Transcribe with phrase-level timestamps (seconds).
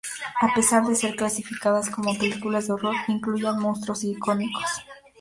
[0.41, 4.65] A pesar de ser clasificadas como películas de horror, incluían monstruos icónicos.